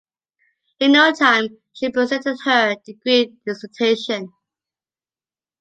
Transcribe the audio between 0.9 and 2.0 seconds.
no time she